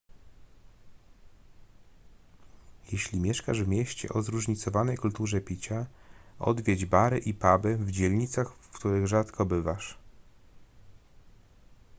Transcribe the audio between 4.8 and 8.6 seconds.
kulturze picia odwiedź bary i puby w dzielnicach